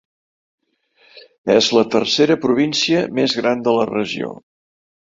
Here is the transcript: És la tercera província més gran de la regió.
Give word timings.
És 1.57 1.69
la 1.79 1.83
tercera 1.97 2.39
província 2.47 3.07
més 3.21 3.39
gran 3.43 3.65
de 3.71 3.79
la 3.79 3.89
regió. 3.97 4.35